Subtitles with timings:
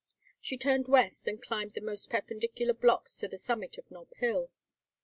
[0.39, 4.49] She turned west and climbed the almost perpendicular blocks to the summit of Nob Hill.